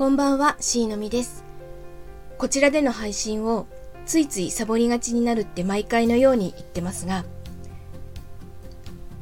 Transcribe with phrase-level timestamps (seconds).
[0.00, 1.44] こんばんは、しーのみです。
[2.38, 3.66] こちらでの配信を
[4.06, 7.26] ついついサボりがちになるって毎回のように言ってますが、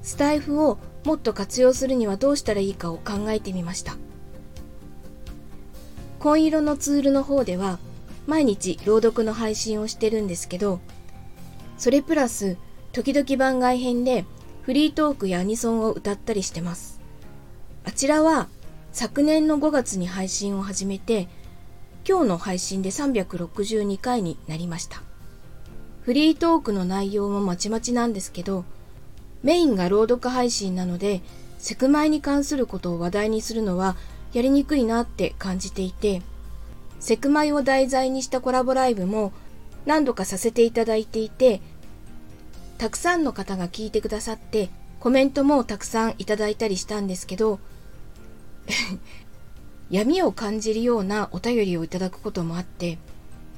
[0.02, 3.96] スタイフをもっと活用するにはどうしたらいいかを考えてみました。
[6.20, 7.80] 紺色のツールの方では
[8.28, 10.78] 毎日朗読の配信をしてるんですけど、
[11.76, 12.56] それプラス
[12.92, 14.24] 時々番外編で
[14.62, 17.00] フリートークやアニソンを歌ったりしてます。
[17.84, 18.46] あちらは
[19.00, 21.28] 昨年の5月に配信を始めて、
[22.04, 25.04] 今日の配信で362回になりました。
[26.02, 28.64] フリートークの内容もまちまちなんですけど、
[29.44, 31.20] メインが朗読配信なので、
[31.60, 33.94] セクマイに関することを話題にするのは
[34.32, 36.20] やりにくいなって感じていて、
[36.98, 39.32] セクマイを題材にしたコラボライブも
[39.86, 41.62] 何度かさせていただいていて、
[42.78, 47.60] たくさんの方が聞いてくださって、コメントもたくさんいただいたりしたんですけど、
[49.90, 52.98] 闇を感じるようなお便りをいただくこともあって、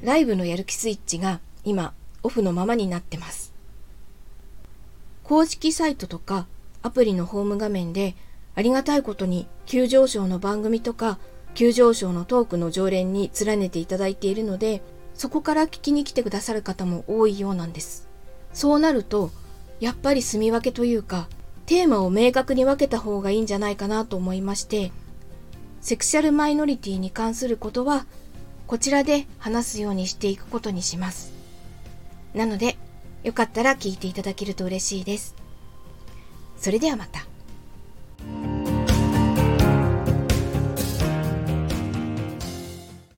[0.02, 3.52] ライブのやる気スイッチが今オフのままになってます。
[5.24, 6.46] 公式サイトとか
[6.82, 8.16] アプリのホーム画面で
[8.54, 11.18] ありがたいことに急上昇の番組とか
[11.54, 14.82] 急上昇のトークの常連に連ねていただいているので、
[15.14, 18.08] そこから聞きに来てくださる方も多いようなんです。
[18.52, 19.30] そうなると、
[19.80, 21.28] やっぱり住み分けというか、
[21.66, 24.92] テーマを明確に分けた方がいいんじゃないかなと思いまして、
[25.80, 28.06] セクシャルマイノリティに関することは、
[28.66, 31.32] こちらで話すようにしていくことにします。
[32.34, 32.76] なので、
[33.24, 35.34] よかったら聞いていただけると嬉しいです。
[36.56, 37.29] それではまた。